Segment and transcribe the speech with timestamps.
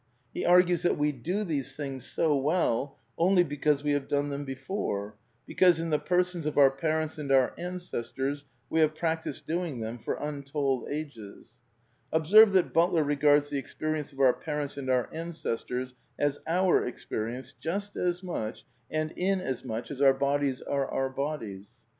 [0.01, 0.03] *^
[0.33, 4.45] He argues that we do these things so well only because we have done them
[4.45, 5.13] before,
[5.45, 9.79] because in the persons of our parents and our ancestors we have prac tised doing
[9.79, 11.49] them for untold ages.
[12.11, 16.83] (Observe that Butler regards the experience of our parents and our ancestors as \ our
[16.83, 20.89] experience just as much and in as much as our bodies PAN PSYCHISM OF SAMUEL
[20.89, 21.69] BUTLER 17 are our bodies.)